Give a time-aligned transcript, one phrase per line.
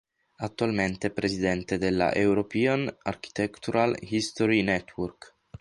[0.37, 5.35] Attualmente è presidente della European Architectural History Network.